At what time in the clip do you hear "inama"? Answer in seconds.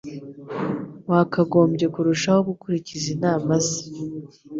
3.15-3.53